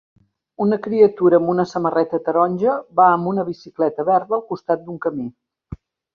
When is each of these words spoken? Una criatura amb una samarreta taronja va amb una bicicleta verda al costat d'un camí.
Una 0.63 0.77
criatura 0.85 1.39
amb 1.41 1.51
una 1.53 1.65
samarreta 1.71 2.19
taronja 2.29 2.73
va 3.01 3.07
amb 3.19 3.31
una 3.33 3.45
bicicleta 3.51 4.09
verda 4.09 4.37
al 4.41 4.45
costat 4.51 4.85
d'un 4.89 4.99
camí. 5.07 5.29